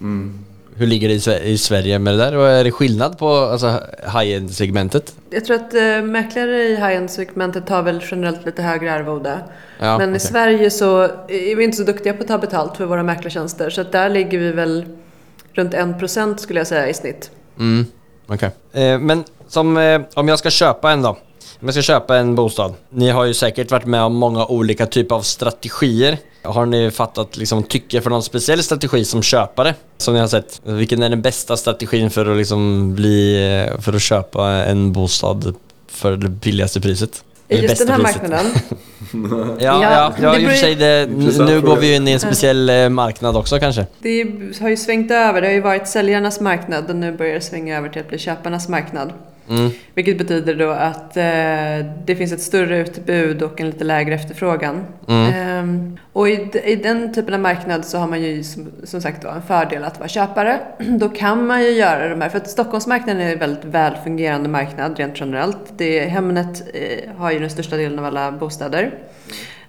[0.01, 0.45] Mm.
[0.77, 2.35] Hur ligger det i, Sve- i Sverige med det där?
[2.35, 3.79] Och är det skillnad på alltså,
[4.19, 5.15] high-end-segmentet?
[5.29, 9.39] Jag tror att eh, mäklare i high-end-segmentet tar väl generellt lite högre arvode.
[9.79, 10.19] Ja, Men i okej.
[10.19, 13.69] Sverige så är vi inte så duktiga på att ta betalt för våra mäklartjänster.
[13.69, 14.85] Så att där ligger vi väl
[15.53, 17.31] runt 1% skulle jag säga i snitt.
[17.59, 17.85] Mm,
[18.27, 18.49] okej.
[18.73, 21.17] Eh, men som, eh, om jag ska köpa en då.
[21.61, 22.73] Om jag ska köpa en bostad.
[22.89, 26.17] Ni har ju säkert varit med om många olika typer av strategier.
[26.43, 29.73] Har ni fattat liksom tycke för någon speciell strategi som köpare?
[29.97, 30.61] Som ni har sett.
[30.63, 35.55] Vilken är den bästa strategin för att liksom bli, för att köpa en bostad
[35.87, 37.23] för det billigaste priset?
[37.47, 38.21] I Eller just den här priset?
[38.21, 38.51] marknaden.
[39.59, 41.07] Ja, Ja, ja, i och för beror- sig det,
[41.45, 43.85] nu går vi ju in i en speciell eh, marknad också kanske.
[43.99, 44.25] Det
[44.61, 45.41] har ju svängt över.
[45.41, 48.17] Det har ju varit säljarnas marknad och nu börjar det svänga över till att bli
[48.19, 49.13] köparnas marknad.
[49.49, 49.71] Mm.
[49.93, 54.85] Vilket betyder då att eh, det finns ett större utbud och en lite lägre efterfrågan.
[55.07, 55.33] Mm.
[55.33, 59.21] Ehm, och i, i den typen av marknad så har man ju som, som sagt
[59.21, 60.59] då, en fördel att vara köpare.
[60.99, 64.49] Då kan man ju göra de här, för att Stockholmsmarknaden är en väldigt väl fungerande
[64.49, 65.77] marknad rent generellt.
[65.77, 68.93] Det, Hemnet eh, har ju den största delen av alla bostäder.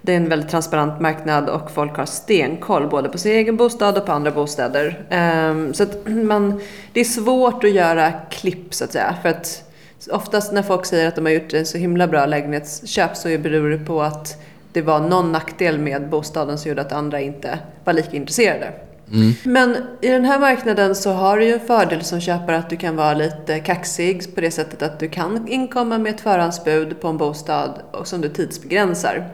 [0.03, 3.99] Det är en väldigt transparent marknad och folk har stenkoll både på sin egen bostad
[3.99, 5.01] och på andra bostäder.
[5.11, 6.61] Ehm, så att man,
[6.93, 9.15] det är svårt att göra klipp så att säga.
[9.23, 9.65] För att
[10.11, 13.71] oftast när folk säger att de har gjort en så himla bra lägenhetsköp så beror
[13.71, 17.93] det på att det var någon nackdel med bostaden som gjorde att andra inte var
[17.93, 18.73] lika intresserade.
[19.45, 22.77] Men i den här marknaden så har du ju en fördel som köpare att du
[22.77, 27.09] kan vara lite kaxig på det sättet att du kan inkomma med ett förhandsbud på
[27.09, 29.31] en bostad och som du tidsbegränsar.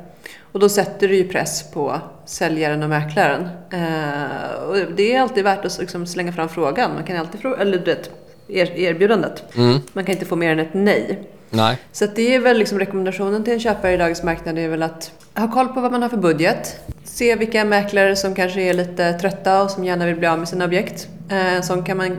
[0.52, 3.48] Och då sätter du ju press på säljaren och mäklaren.
[3.70, 6.94] Eh, och det är alltid värt att liksom slänga fram frågan.
[6.94, 8.10] Man kan alltid fråga, eller du vet,
[8.48, 9.44] er, erbjudandet.
[9.92, 11.28] Man kan inte få mer än ett nej.
[11.50, 11.78] Nej.
[11.92, 15.12] Så det är väl liksom rekommendationen till en köpare i dagens marknad är väl att
[15.34, 16.80] ha koll på vad man har för budget.
[17.04, 20.48] Se vilka mäklare som kanske är lite trötta och som gärna vill bli av med
[20.48, 21.08] sina objekt.
[21.28, 22.18] Eh, sån kan man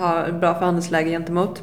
[0.00, 1.62] ha bra förhandlingsläge gentemot.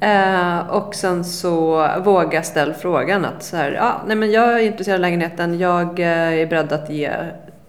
[0.00, 4.58] Eh, och sen så våga ställa frågan att så här, ja, nej men jag är
[4.58, 6.08] intresserad av lägenheten, jag eh,
[6.40, 7.10] är beredd att ge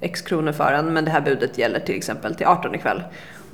[0.02, 3.04] X kronor för den men det här budet gäller till exempel till 18 ikväll.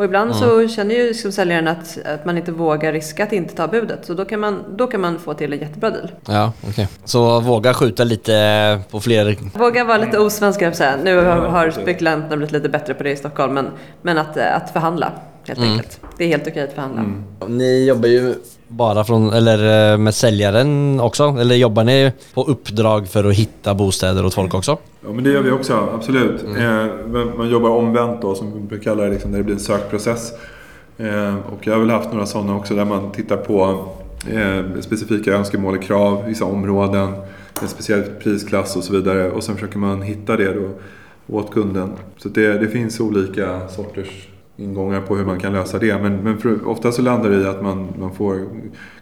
[0.01, 3.55] Och ibland så känner ju liksom säljaren att, att man inte vågar riska att inte
[3.55, 4.05] ta budet.
[4.05, 6.11] Så då kan man, då kan man få till en jättebra deal.
[6.25, 6.87] Ja, okej.
[7.05, 9.37] Så våga skjuta lite på fler...
[9.57, 10.95] Våga vara lite osvensk, jag säga.
[11.03, 13.67] Nu har, har spekulanterna blivit lite bättre på det i Stockholm, men,
[14.01, 15.11] men att, att förhandla
[15.47, 15.99] helt enkelt.
[16.17, 17.05] Det är helt okej att förhandla.
[17.47, 18.35] Ni jobbar ju
[18.71, 21.23] bara från, eller eh, med säljaren också?
[21.39, 24.77] Eller jobbar ni på uppdrag för att hitta bostäder åt folk också?
[25.05, 26.43] Ja, men det gör vi också, absolut.
[26.43, 29.55] Eh, men man jobbar omvänt då, som vi brukar kalla det, liksom, när det blir
[29.55, 30.31] en sökprocess.
[30.97, 33.85] Eh, och jag har väl haft några sådana också, där man tittar på
[34.29, 37.13] eh, specifika önskemål och krav, vissa områden,
[37.61, 39.31] en speciell prisklass och så vidare.
[39.31, 40.69] Och sen försöker man hitta det då
[41.27, 41.91] åt kunden.
[42.17, 44.27] Så det, det finns olika sorters
[44.63, 46.01] ingångar på hur man kan lösa det.
[46.01, 48.47] Men, men för, ofta så landar det i att man, man får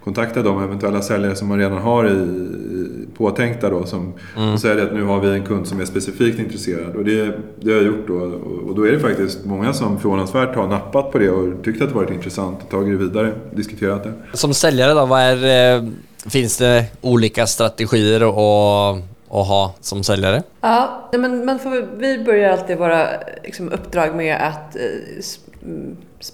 [0.04, 3.86] kontakta de eventuella säljare som man redan har i, i påtänkta då.
[3.86, 4.14] Som,
[4.54, 6.96] Och säga det att nu har vi en kund som är specifikt intresserad.
[6.96, 8.14] Och det, det har jag gjort då.
[8.14, 11.82] Och, och då är det faktiskt många som förvånansvärt har nappat på det och tyckt
[11.82, 14.14] att det varit intressant och tagit det vidare, diskuterat det.
[14.34, 15.84] Som säljare då, vad är, eh,
[16.30, 18.98] finns det olika strategier att,
[19.30, 20.44] att ha som säljare?
[20.62, 23.08] Ja, men man får, vi börjar alltid våra
[23.44, 25.22] liksom, uppdrag med att eh, mm,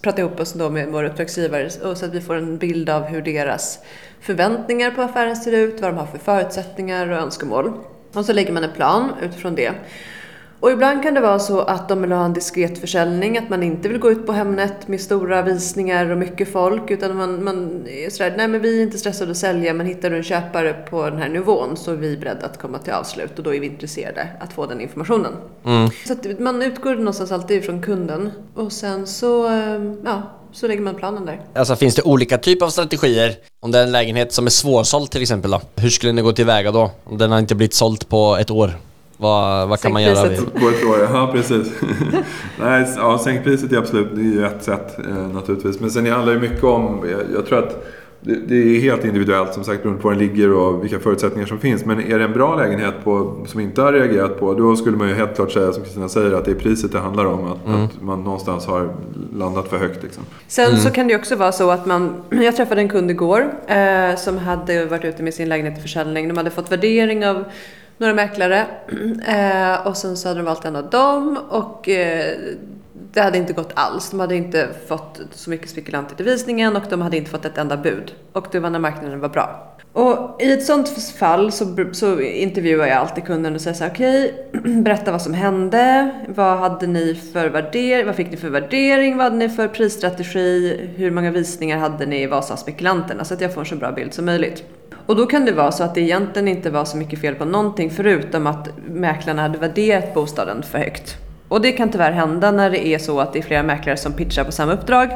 [0.01, 3.21] prata ihop oss då med våra uppdragsgivare så att vi får en bild av hur
[3.21, 3.79] deras
[4.19, 7.73] förväntningar på affären ser ut, vad de har för förutsättningar och önskemål.
[8.13, 9.71] Och så lägger man en plan utifrån det.
[10.65, 13.63] Och ibland kan det vara så att de vill ha en diskret försäljning, att man
[13.63, 17.87] inte vill gå ut på Hemnet med stora visningar och mycket folk, utan man, man
[17.87, 20.73] är sådär, nej men vi är inte stressade att sälja, men hittar du en köpare
[20.73, 23.59] på den här nivån så är vi beredda att komma till avslut och då är
[23.59, 25.33] vi intresserade att få den informationen.
[26.07, 30.81] Så att man utgår någonstans alltid från kunden och sen så, eh, ja, så lägger
[30.81, 31.41] man planen där.
[31.53, 33.35] Alltså finns det olika typer av strategier?
[33.59, 35.61] Om det är en lägenhet som är svårsåld till exempel då?
[35.75, 36.91] Hur skulle ni gå tillväga då?
[37.03, 38.71] Om den har inte blivit såld på ett år?
[39.17, 40.29] Vad, vad kan Sänk man göra?
[40.59, 41.73] På ett år, ja precis.
[42.59, 45.79] Nej, ja, sänk priset är absolut, det är ju ett sätt eh, naturligtvis.
[45.79, 47.85] Men sen handlar det mycket om, jag, jag tror att
[48.25, 51.47] det, det är helt individuellt som sagt beroende på var den ligger och vilka förutsättningar
[51.47, 51.85] som finns.
[51.85, 55.09] Men är det en bra lägenhet på, som inte har reagerat på, då skulle man
[55.09, 57.45] ju helt klart säga som Kristina säger att det är priset det handlar om.
[57.45, 58.95] Att, att man någonstans har
[59.35, 60.23] landat för högt liksom.
[60.47, 64.15] Sen så kan det också vara så att man, jag träffade en kund igår eh,
[64.17, 66.27] som hade varit ute med sin lägenhet till försäljning.
[66.27, 67.43] De hade fått värdering av
[67.97, 68.65] några mäklare
[69.27, 72.35] eh, och sen så hade de valt en av dem och eh,
[73.13, 74.09] det hade inte gått alls.
[74.09, 77.57] De hade inte fått så mycket spekulanter till visningen och de hade inte fått ett
[77.57, 78.13] enda bud.
[78.33, 79.75] Och det var när marknaden var bra.
[79.93, 83.91] Och i ett sånt fall så, så intervjuar jag alltid kunden och säger så här,
[83.91, 86.09] okej, berätta vad som hände.
[86.27, 88.05] Vad hade ni för värdering?
[88.05, 89.17] Vad fick ni för värdering?
[89.17, 90.79] Vad hade ni för prisstrategi?
[90.95, 92.27] Hur många visningar hade ni?
[92.27, 93.25] Vad sa spekulanterna?
[93.25, 94.63] Så att jag får en så bra bild som möjligt.
[95.05, 97.45] Och då kan det vara så att det egentligen inte var så mycket fel på
[97.45, 101.17] någonting förutom att mäklarna hade värderat bostaden för högt.
[101.47, 104.13] Och det kan tyvärr hända när det är så att det är flera mäklare som
[104.13, 105.09] pitchar på samma uppdrag.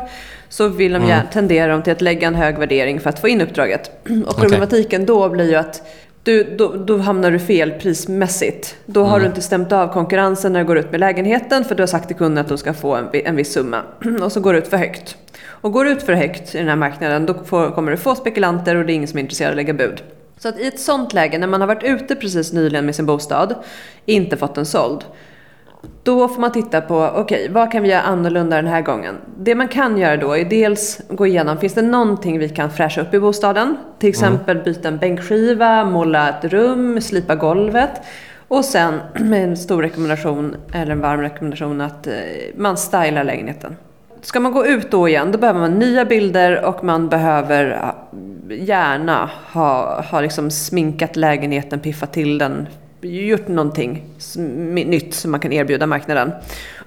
[0.49, 3.27] Så vill de gärna, tenderar de till att lägga en hög värdering för att få
[3.27, 3.91] in uppdraget.
[4.27, 5.81] Och problematiken då blir ju att
[6.23, 8.75] du, då, då hamnar du fel prismässigt.
[8.85, 11.81] Då har du inte stämt av konkurrensen när du går ut med lägenheten för du
[11.81, 13.81] har sagt till kunden att de ska få en, en viss summa.
[14.23, 15.17] Och så går du ut för högt.
[15.61, 18.75] Och går ut för högt i den här marknaden då får, kommer du få spekulanter
[18.75, 20.03] och det är ingen som är intresserad av att lägga bud.
[20.37, 23.05] Så att i ett sånt läge, när man har varit ute precis nyligen med sin
[23.05, 23.55] bostad,
[24.05, 25.05] inte fått den såld,
[26.03, 29.15] då får man titta på, okej, vad kan vi göra annorlunda den här gången?
[29.37, 33.01] Det man kan göra då är dels gå igenom, finns det någonting vi kan fräscha
[33.01, 33.77] upp i bostaden?
[33.99, 38.01] Till exempel byta en bänkskiva, måla ett rum, slipa golvet.
[38.47, 42.13] Och sen med en stor rekommendation, eller en varm rekommendation, att eh,
[42.55, 43.75] man stylar lägenheten.
[44.21, 47.95] Ska man gå ut då igen, då behöver man nya bilder och man behöver ah,
[48.53, 52.67] gärna ha, ha liksom sminkat lägenheten, piffat till den,
[53.01, 54.03] gjort någonting
[54.65, 56.31] nytt som man kan erbjuda marknaden.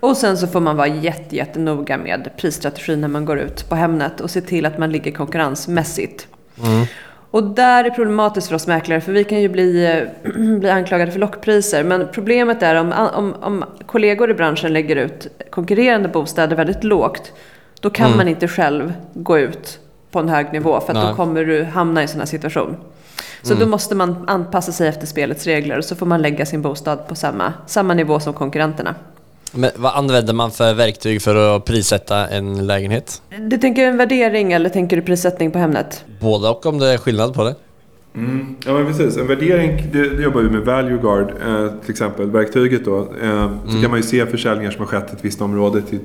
[0.00, 3.74] Och sen så får man vara jätte, jättenoga med prisstrategin när man går ut på
[3.74, 6.26] Hemnet och se till att man ligger konkurrensmässigt.
[6.64, 6.86] Mm.
[7.32, 9.84] Och där är problematiskt för oss mäklare för vi kan ju bli,
[10.24, 11.84] eh, bli anklagade för lockpriser.
[11.84, 17.32] Men problemet är om, om, om kollegor i branschen lägger ut konkurrerande bostäder väldigt lågt.
[17.80, 18.16] Då kan Mm.
[18.16, 19.78] man inte själv gå ut
[20.10, 22.76] på en hög nivå för då kommer du hamna i en sån här situation.
[23.42, 26.62] Så då måste man anpassa sig efter spelets regler och så får man lägga sin
[26.62, 28.94] bostad på samma, samma nivå som konkurrenterna.
[29.54, 33.22] Men vad använder man för verktyg för att prissätta en lägenhet?
[33.40, 36.04] Du tänker en värdering eller tänker du prissättning på Hemnet?
[36.20, 37.54] Både och om det är skillnad på det.
[38.14, 39.16] Mm, ja men precis.
[39.16, 42.98] En värdering, det, det jobbar vi med Value Guard eh, till exempel, verktyget då.
[43.22, 45.98] Eh, Så kan man ju se försäljningar som har skett i ett visst område till,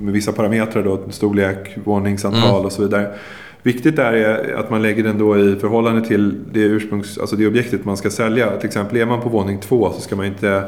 [0.00, 3.14] med vissa parametrar då, storlek, våningsantal och så vidare.
[3.62, 7.46] Viktigt där är att man lägger den då i förhållande till det ursprungs, alltså det
[7.46, 8.56] objektet man ska sälja.
[8.56, 10.64] Till exempel är man på våning två så ska man inte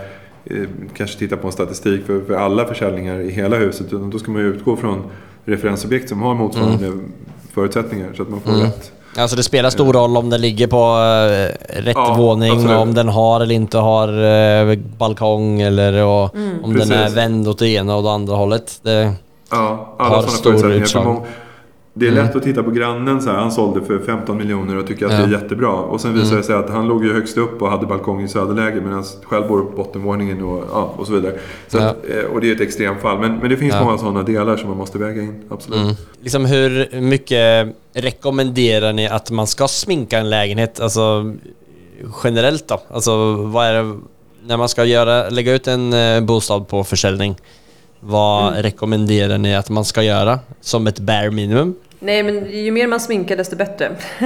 [0.97, 3.87] kanske titta på en statistik för, för alla försäljningar i hela huset.
[3.87, 5.03] Utan då ska man ju utgå från
[5.45, 6.93] referensobjekt som har motsvarande
[7.55, 8.93] förutsättningar så att man får rätt.
[9.19, 12.77] Alltså det spelar stor roll om den ligger på eh, rätt Ja, våning, absolut.
[12.79, 14.09] om den har eller inte har
[14.71, 17.17] eh, balkong eller och, om den är Precis.
[17.17, 18.81] vänd åt det ena och det andra hållet.
[18.83, 19.13] Det,
[19.51, 20.77] Ja, har alla stor förutsättningar.
[20.79, 21.27] För utslag.
[21.99, 24.87] Det är lätt att titta på grannen så här, han sålde för 15 miljoner och
[24.87, 25.19] tycker att Ja.
[25.19, 25.71] det är jättebra.
[25.73, 28.29] Och sen visar det sig att han låg ju högst upp och hade balkong i
[28.29, 31.33] söderläge medan själv bor på bottenvåningen och, ja, och så vidare.
[31.69, 31.83] Så Ja.
[31.89, 33.19] att, eh, och det är ett extremfall.
[33.19, 35.81] Men, men det finns många sådana delar som man måste väga in, absolut.
[35.81, 35.95] mm.
[36.23, 40.81] Liksom hur mycket rekommenderar ni att man ska sminka en lägenhet?
[40.81, 41.35] Alltså
[42.25, 42.81] generellt då?
[42.91, 43.95] Alltså vad är det,
[44.47, 47.35] när man ska göra, lägga ut en eh, bostad på försäljning,
[48.01, 48.63] vad Mm.
[48.63, 51.75] rekommenderar ni att man ska göra som ett bare minimum?
[51.99, 53.91] Nej, men ju mer man sminkar desto bättre.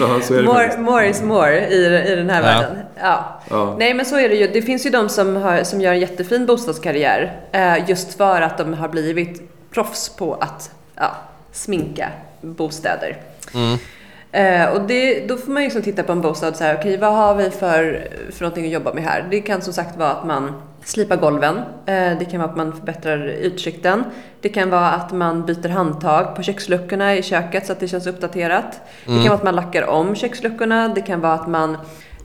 [0.00, 2.46] Ja, så är det More, more is more i, i den här Ja.
[2.46, 2.78] världen.
[3.00, 3.40] Ja.
[3.50, 3.76] Ja.
[3.78, 4.46] Nej, men så är det ju.
[4.46, 8.58] Det finns ju de som, har, som gör en jättefin bostadskarriär eh, just för att
[8.58, 11.16] de har blivit proffs på att ja,
[11.52, 12.08] sminka
[12.40, 13.16] bostäder.
[13.54, 13.78] Mm.
[14.36, 17.12] Eh, och det, då får man liksom titta på en bostad och säga, okej vad
[17.12, 19.26] har vi för, för någonting att jobba med här?
[19.30, 20.52] Det kan som sagt vara att man
[20.84, 21.56] slipar golven.
[21.86, 24.04] Eh, det kan vara att man förbättrar ytskikten.
[24.40, 28.06] Det kan vara att man byter handtag på köksluckorna i köket så att det känns
[28.06, 28.80] uppdaterat.
[29.04, 30.88] Det kan vara att man lackar om köksluckorna.
[30.88, 31.76] Det kan vara att man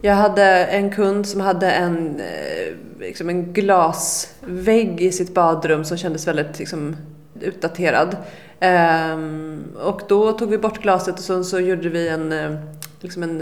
[0.01, 5.97] jag hade en kund som hade en, eh, liksom en glasvägg i sitt badrum som
[5.97, 6.95] kändes väldigt liksom,
[7.43, 8.17] utdaterad.
[8.59, 12.51] Ehm, och då tog vi bort glaset och så, så gjorde vi en, eh,
[12.99, 13.41] liksom en,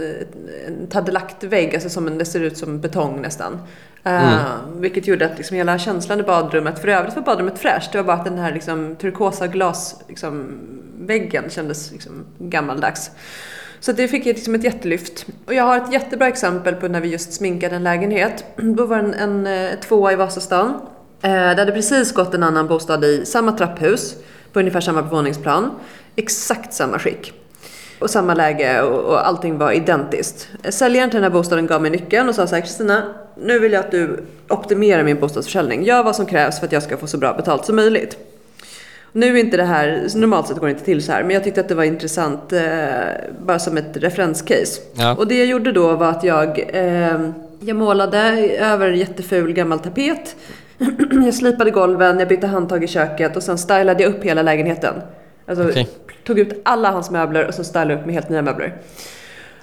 [0.66, 3.58] en tadelaktvägg, alltså som en, det ser ut som betong nästan.
[4.04, 7.98] Ehm, Vilket gjorde att liksom hela känslan i badrummet, för övrigt var badrummet fräscht, det
[7.98, 10.58] var bara att den här liksom, turkosa glasväggen liksom,
[11.00, 13.10] väggen kändes liksom, gammaldags.
[13.80, 15.26] Så det fick liksom ett jättelyft.
[15.46, 18.44] Och jag har ett jättebra exempel på när vi just sminkade en lägenhet.
[18.56, 20.80] Då var det en, en eh, tvåa i Vasastan.
[21.22, 24.14] Eh, det hade precis gått en annan bostad i samma trapphus
[24.52, 25.70] på ungefär samma våningsplan.
[26.16, 27.32] Exakt samma skick.
[27.98, 30.48] Och samma läge och, och allting var identiskt.
[30.68, 33.02] Säljaren till den här bostaden gav mig nyckeln och sa så här Kristina,
[33.42, 35.84] nu vill jag att du optimerar min bostadsförsäljning.
[35.84, 38.16] Gör vad som krävs för att jag ska få så bra betalt som möjligt.
[39.12, 41.44] Nu är inte det här, normalt sett går det inte till så här, men jag
[41.44, 42.62] tyckte att det var intressant eh,
[43.40, 44.80] bara som ett referenscase.
[44.94, 45.14] Ja.
[45.14, 47.30] Och det jag gjorde då var att jag, eh,
[47.60, 48.18] jag målade
[48.58, 50.36] över jätteful gammal tapet.
[51.24, 54.94] jag slipade golven, jag bytte handtag i köket och sen stylade jag upp hela lägenheten.
[55.46, 55.88] Alltså Okej.
[56.26, 58.76] tog ut alla hans möbler och så stylade jag upp med helt nya möbler.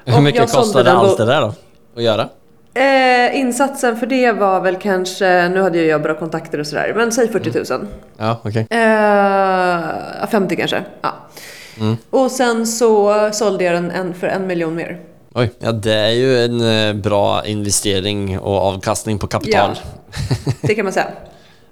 [0.06, 1.54] Hur mycket kostade allt det där då?
[1.96, 2.30] Att göra?
[2.74, 7.12] Eh, insatsen för det var väl kanske, nu hade jag bra kontakter och sådär, men
[7.12, 7.88] säg 40 000.
[8.18, 8.68] Ja, okej.
[8.70, 10.84] Eh, 50 kanske.
[11.02, 11.14] Ja.
[11.80, 11.98] Mm.
[12.10, 15.00] Och sen så sålde jag den en för en miljon mer.
[15.38, 19.80] Oj, ja det är ju en eh, bra investering och avkastning på kapital.
[20.62, 21.08] Det kan man säga.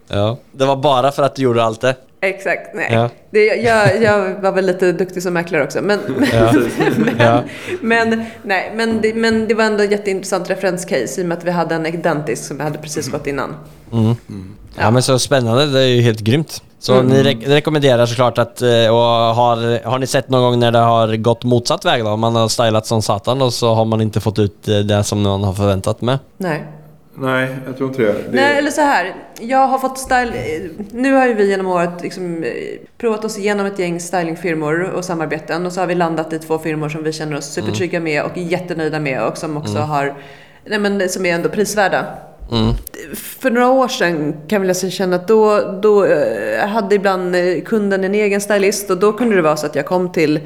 [0.07, 0.37] Ja.
[0.51, 1.95] Det var bara för att du gjorde allt det?
[2.21, 2.89] Exakt, nej.
[2.91, 3.09] Ja.
[3.29, 5.81] Det, jag, jag var väl lite duktig som mäklare också.
[5.81, 5.99] Men,
[6.33, 6.53] Ja.
[7.19, 7.43] ja.
[7.81, 11.43] men, nej, men, det, men det var ändå ett jätteintressant referenscase i och med att
[11.43, 13.55] vi hade en identisk som vi hade precis gått innan.
[13.91, 14.15] Mm.
[14.77, 16.61] Ja men så spännande, det är ju helt grymt.
[16.79, 17.07] Så Mm.
[17.07, 20.79] ni re- rekommenderar såklart att, eh, och har, har ni sett någon gång när det
[20.79, 22.17] har gått motsatt väg då?
[22.17, 25.21] Man har stylat som satan och så har man inte fått ut eh, det som
[25.21, 26.19] man har förväntat med?
[26.37, 26.63] Nej.
[27.17, 28.13] Nej, jag tror inte det.
[28.13, 29.15] det Nej, eller så här.
[29.41, 30.33] Jag har fått style...
[30.91, 32.49] Nu har ju vi genom året liksom eh,
[32.97, 36.59] provat oss igenom ett gäng stylingfirmor och samarbeten och så har vi landat i två
[36.59, 40.13] firmor som vi känner oss supertrygga med och är jättenöjda med och som också har...
[40.65, 42.05] Nej men som är ändå prisvärda.
[42.51, 42.73] Mm.
[43.15, 48.03] För några år sedan kan väl känna att då, då eh, hade ibland eh, kunden
[48.03, 50.39] en egen stylist och då kunde det vara så att jag kom till,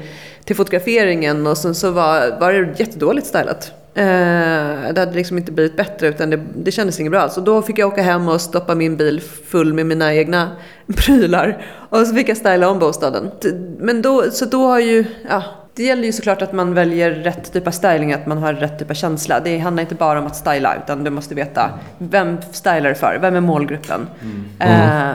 [0.44, 3.72] till fotograferingen och sen så var, var det jättedåligt stylat.
[3.94, 7.36] Eh, det hade liksom inte blivit bättre utan det, det kändes inget bra alls.
[7.36, 10.50] Och då fick jag åka hem och stoppa min bil full med mina egna
[10.96, 11.66] prylar.
[11.90, 13.30] Och så fick jag styla om bostaden.
[13.78, 15.42] Men då, så då har ju, ja,
[15.74, 18.78] det gäller ju såklart att man väljer rätt typ av styling, att man har rätt
[18.78, 19.40] typ av känsla.
[19.40, 23.18] Det handlar inte bara om att styla, utan du måste veta vem stylar du för?
[23.20, 24.06] Vem är målgruppen?
[24.58, 25.10] Eh,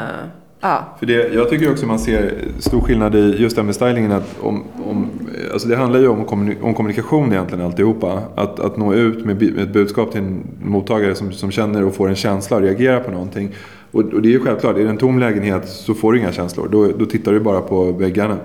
[0.61, 0.83] ja.
[0.99, 4.11] För det, jag tycker också man ser stor skillnad i just det här med stylingen.
[4.11, 5.09] Att om, om,
[5.53, 8.21] alltså det handlar ju om, kommuni- om kommunikation egentligen alltihopa.
[8.35, 12.09] Att, att nå ut med ett budskap till en mottagare som, som känner och får
[12.09, 13.55] en känsla och reagerar på någonting.
[13.91, 16.31] Och, och det är ju självklart, är det en tom lägenhet så får du inga
[16.31, 16.67] känslor.
[16.71, 18.37] Då, då tittar du bara på väggarna.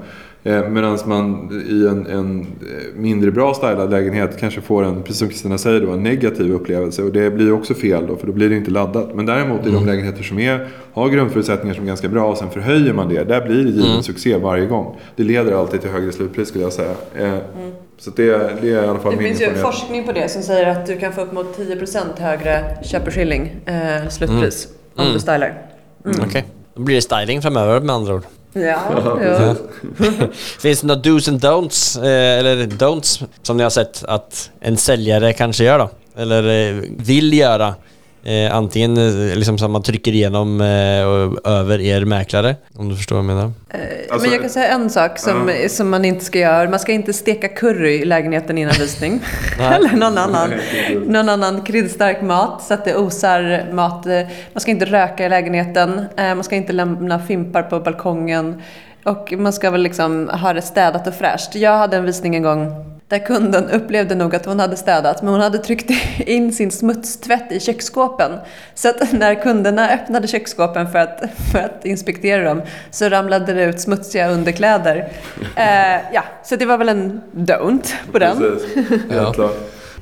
[0.42, 2.46] Eh, Medan man i en, en eh,
[2.96, 7.03] mindre bra stylad lägenhet kanske får en, precis som Kristina säger, då, en negativ upplevelse.
[7.03, 9.14] Och det blir också fel då, för då blir det inte laddat.
[9.14, 12.50] Men däremot i de lägenheter som är, har grundförutsättningar som är ganska bra och sen
[12.50, 13.24] förhöjer man det.
[13.24, 14.96] Där blir det given succé varje gång.
[15.16, 16.94] Det leder alltid till högre slutpris skulle jag säga.
[17.18, 17.35] Eh,
[17.98, 18.26] Så det,
[18.62, 20.87] det är i alla fall Det min finns ju forskning på det som säger att
[20.87, 25.62] du kan få upp mot 10% högre köpeskilling, eh, slutpris, om du stylar.
[26.24, 26.44] Okej.
[26.74, 28.22] Då blir det styling framöver med andra ord.
[28.52, 28.80] Ja,
[29.22, 29.54] ja.
[30.60, 34.76] Finns det några dos and don'ts, eh, eller don'ts, som ni har sett att en
[34.76, 35.90] säljare kanske gör då?
[36.16, 37.74] Eller eh, vill göra?
[38.24, 42.88] Eh, antingen eh, liksom så att man trycker igenom eh, och över er mäklare, om
[42.88, 43.52] du förstår vad jag menar.
[44.11, 46.70] Alltså- Men jag kan säga en sak som, som man inte ska göra.
[46.70, 49.20] Man ska inte steka curry i lägenheten innan visning.
[49.61, 50.52] Eller någon annan,
[51.06, 54.06] någon annan kryddstark mat så att det osar mat.
[54.52, 55.98] Man ska inte röka i lägenheten.
[56.16, 58.62] Eh, Man ska inte lämna fimpar på balkongen.
[59.04, 61.54] Och man ska väl liksom ha det städat och fräscht.
[61.54, 62.66] Jag hade en visning en gång
[63.11, 67.53] där kunden upplevde nog att hon hade städat men hon hade tryckt in sin smutstvätt
[67.53, 68.33] i köksskåpen.
[68.75, 73.64] Så att när kunderna öppnade köksskåpen för att, för att inspektera dem så ramlade det
[73.64, 75.09] ut smutsiga underkläder.
[75.57, 78.38] Eh, ja, så det var väl en don't på den.
[78.38, 79.03] Precis,
[79.35, 79.57] klart.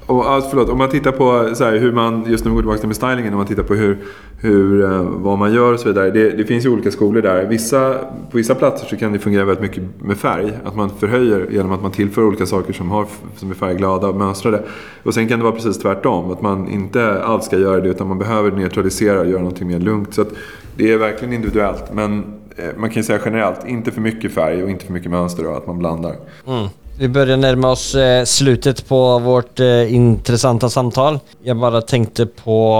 [0.08, 2.78] Och, alltså, förlåt, om man tittar på så här, hur man, just nu går tillbaka
[2.78, 3.98] till med stylingen, om man tittar på hur,
[4.40, 6.10] hur, eh, vad man gör och så vidare.
[6.10, 7.46] Det, det finns ju olika skolor där.
[7.46, 7.94] Vissa,
[8.30, 10.52] på vissa platser så kan det fungera väldigt mycket med färg.
[10.64, 14.16] Att man förhöjer genom att man tillför olika saker som, har, som är färgglada och
[14.16, 14.62] mönstrade.
[15.02, 16.30] Och sen kan det vara precis tvärtom.
[16.30, 19.80] Att man inte alls ska göra det utan man behöver neutralisera och göra någonting mer
[19.80, 20.14] lugnt.
[20.14, 20.30] Så att
[20.76, 21.84] det är verkligen individuellt.
[21.92, 22.24] Men
[22.56, 25.46] eh, man kan ju säga generellt, inte för mycket färg och inte för mycket mönster
[25.46, 26.14] och att man blandar.
[26.46, 26.68] Mm.
[27.00, 31.18] Vi börjar närma oss eh, slutet på vårt eh, intressanta samtal.
[31.42, 32.74] Jag bara tänkte på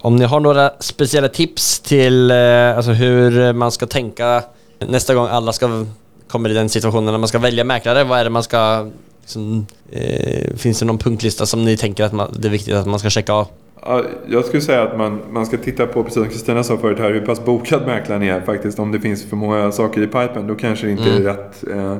[0.00, 4.42] om ni har några speciella tips till eh, alltså hur man ska tänka
[4.78, 5.86] nästa gång alla ska
[6.28, 8.04] kommer i den situationen när man ska välja mäklare.
[8.04, 8.86] Vad är det man ska...
[9.20, 12.86] Liksom, eh, finns det någon punktlista som ni tänker att man, det är viktigt att
[12.86, 13.46] man ska checka av?
[13.82, 16.98] Ja, jag skulle säga att man, man ska titta på, precis som Kristina sa förut
[16.98, 18.78] här, hur pass bokad mäklaren är faktiskt.
[18.78, 21.64] Om det finns för många saker i pipen, då kanske det inte är rätt.
[21.72, 21.96] Eh,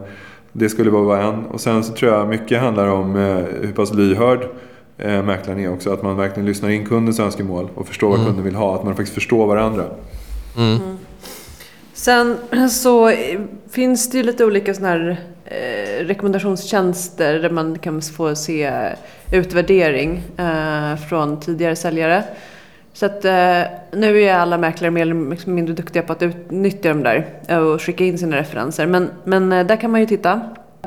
[0.57, 1.47] Det skulle vara en.
[1.47, 4.49] Och sen så tror jag mycket handlar om eh, hur pass lyhörd
[4.99, 5.93] eh, mäklaren är också.
[5.93, 8.75] Att man verkligen lyssnar in kundens önskemål och förstår vad kunden vill ha.
[8.75, 9.85] Att man faktiskt förstår varandra.
[11.93, 12.37] Sen
[12.71, 13.13] så
[13.71, 18.73] finns det ju lite olika såna här eh, rekommendationstjänster där man kan få se
[19.33, 22.25] utvärdering eh, från tidigare säljare.
[22.95, 23.61] Så att eh,
[23.93, 27.83] nu är alla mäklare mer eller mindre duktiga på att utnyttja de där eh, och
[27.83, 28.87] skicka in sina referenser.
[28.87, 30.41] Men, men eh, där kan man ju titta.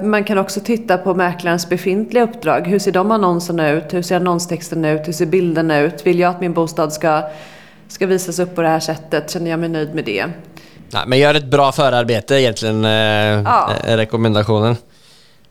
[0.03, 2.67] Man kan också titta på mäklarens befintliga uppdrag.
[2.67, 3.93] Hur ser de annonserna ut?
[3.93, 5.07] Hur ser annonstexten ut?
[5.07, 6.05] Hur ser bilderna ut?
[6.07, 7.23] Vill jag att min bostad ska,
[7.87, 9.31] ska visas upp på det här sättet?
[9.31, 10.25] Känner jag mig nöjd med det?
[10.91, 13.69] Nej, men gör ett bra förarbete egentligen, eh, Ja.
[13.83, 14.75] är rekommendationen.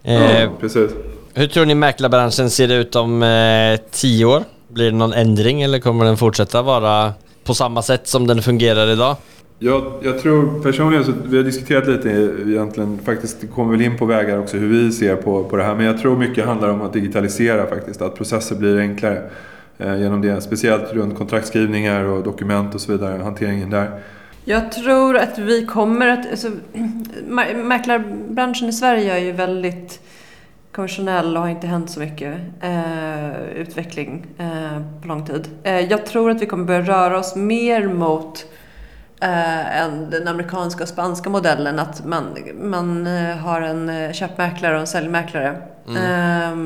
[0.03, 0.91] Eh, Ja, precis.
[1.35, 4.43] Hur tror ni mäklarbranschen ser ut om eh, tio år?
[4.77, 7.13] Blir det någon ändring eller kommer den fortsätta vara
[7.45, 9.17] på samma sätt som den fungerar idag?
[9.59, 12.11] Jag, jag tror personligen, så vi har diskuterat lite
[12.47, 15.63] egentligen, faktiskt det kommer väl in på vägar också hur vi ser på, på det
[15.63, 15.75] här.
[15.75, 19.23] Men jag tror mycket handlar om att digitalisera faktiskt, att processer blir enklare
[19.79, 20.41] eh, genom det.
[20.41, 24.01] Speciellt runt kontraktskrivningar och dokument och så vidare, hanteringen där.
[24.45, 26.31] Jag tror att vi kommer att...
[26.31, 26.49] Alltså,
[27.29, 30.01] mä- mäklarbranschen i Sverige är ju väldigt
[30.77, 35.49] konventionell och har inte hänt så mycket eh, utveckling eh, på lång tid.
[35.63, 38.45] Eh, jag tror att vi kommer börja röra oss mer mot
[39.21, 41.79] eh, än den amerikanska och spanska modellen.
[41.79, 45.63] Att man, man eh, har en eh, köpmäklare och en säljmäklare.
[45.89, 46.57] Eh,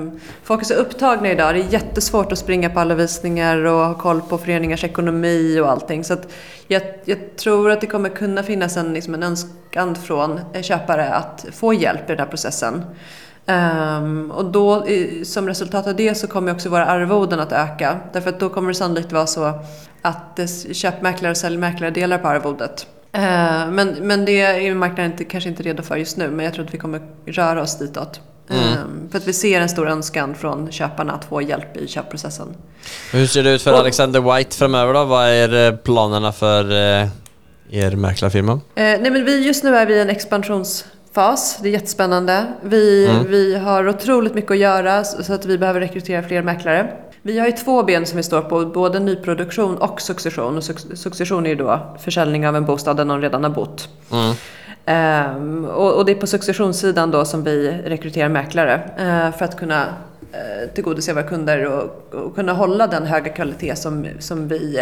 [0.42, 1.54] folk är så upptagna idag.
[1.54, 5.70] Det är jättesvårt att springa på alla visningar och ha koll på föreningars ekonomi och
[5.70, 6.04] allting.
[6.04, 6.16] Så
[6.68, 11.08] jag, jag tror att det kommer kunna finnas en, liksom en önskan från eh, köpare
[11.08, 12.84] att få hjälp i den här processen.
[13.46, 14.86] Ehm, och då
[15.24, 17.98] som resultat av det så kommer också våra arvoden att öka.
[18.12, 19.52] Därför att då kommer det sannolikt vara så
[20.02, 20.40] att
[20.72, 22.86] köpmäklare och säljmäklare delar på arvodet.
[23.12, 26.30] Ehm, men, men det är marknaden inte, kanske inte redo för just nu.
[26.30, 28.20] Men jag tror att vi kommer röra oss ditåt.
[28.50, 32.48] Ehm, för att vi ser en stor önskan från köparna att få hjälp i köpprocessen.
[33.12, 35.04] Hur ser det ut för Alexander White framöver då?
[35.04, 37.08] Vad är eh, planerna för eh,
[37.70, 38.52] er mäklarfirma?
[38.52, 40.86] Eh, nej men vi, just nu är vi i en expansionsfas.
[41.12, 41.58] Fas.
[41.62, 42.46] Det är jättespännande.
[42.62, 46.90] Vi, vi har otroligt mycket att göra så att vi behöver rekrytera fler mäklare.
[47.22, 50.56] Vi har ju två ben som vi står på, både nyproduktion och succession.
[50.56, 50.64] Och
[50.98, 53.88] succession är ju då försäljning av en bostad där någon redan har bott.
[54.12, 54.34] Mm.
[54.86, 59.56] Um, och, och, det är på successionssidan då som vi rekryterar mäklare uh, för att
[59.56, 64.78] kunna uh, tillgodose våra kunder och, och, kunna hålla den höga kvalitet som, som vi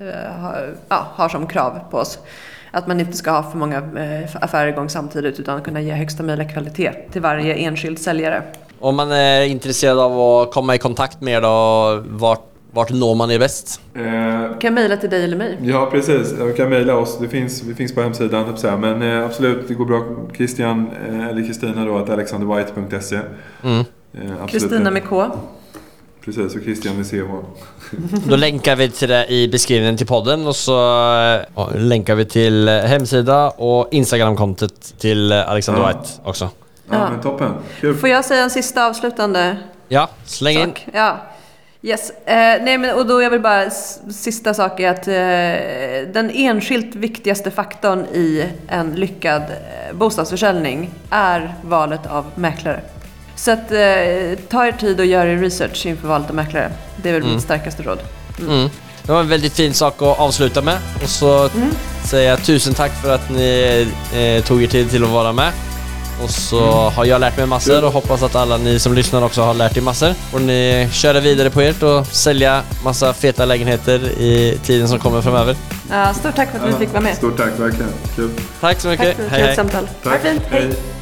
[0.00, 2.18] uh, har, ja, har som krav på oss.
[2.70, 3.82] Att man inte ska ha för många
[4.40, 8.42] affärer igång samtidigt utan kunna ge högsta möjliga kvalitet till varje enskild säljare.
[8.80, 13.14] Om man är intresserad av att komma i kontakt med er då, vart, vart når
[13.14, 13.80] man er bäst?
[13.94, 15.58] Eh, kan mejla till dig eller mig.
[15.62, 16.32] Ja, precis.
[16.38, 17.18] Du kan mejla oss.
[17.20, 20.04] Det finns, vi finns på hemsidan, men eh, absolut, det går bra.
[20.36, 23.18] Christian eh, eller Kristina då, att alexanderwhite.se.
[23.64, 23.84] Mm.
[24.48, 25.26] Kristina eh, med K.
[26.24, 27.30] Precis, och Christian med CH.
[28.28, 30.72] Då länkar vi till det i beskrivningen till podden och så
[31.54, 35.88] ja, länkar vi till hemsida och Instagramkontot till Alexander ja.
[35.88, 36.50] White också.
[36.90, 37.10] Ja, ja.
[37.10, 37.52] men toppen.
[37.80, 37.96] Kul.
[37.96, 39.56] Får jag säga en sista avslutande
[39.88, 40.84] Ja, släng sak?
[40.86, 40.92] in.
[40.94, 41.16] Ja.
[41.82, 42.10] Yes.
[42.10, 43.70] Eh, nej, men, och då jag vill bara,
[44.10, 51.54] sista sak är att eh, den enskilt viktigaste faktorn i en lyckad eh, bostadsförsäljning är
[51.62, 52.80] valet av mäklare.
[53.38, 56.72] Så att, eh, ta er tid och gör er research inför valet av mäklare.
[57.02, 57.34] Det är väl mm.
[57.34, 57.98] mitt starkaste råd.
[58.38, 58.50] Mm.
[58.50, 58.70] Mm.
[59.02, 60.78] Det var en väldigt fin sak att avsluta med.
[61.02, 61.70] Och så mm.
[62.04, 65.52] säger jag tusen tack för att ni eh, tog er tid till att vara med.
[66.22, 66.94] Och så mm.
[66.94, 69.76] har jag lärt mig massor och hoppas att alla ni som lyssnar också har lärt
[69.76, 70.14] er massor.
[70.32, 75.22] Och ni köra vidare på ert och sälja massa feta lägenheter i tiden som kommer
[75.22, 75.56] framöver.
[75.90, 77.16] Ja, stort tack för att vi fick vara med.
[77.16, 77.92] Stort tack, verkligen.
[78.16, 78.30] Kul.
[78.60, 79.06] Tack så mycket.
[79.06, 79.88] Tack för ett trevligt samtal.
[80.02, 80.12] Tack.
[80.12, 80.42] Ha fint.
[80.50, 80.97] Hej.